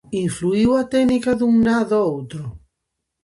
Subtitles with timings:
[0.25, 2.43] Influíu a técnica dun na do outro?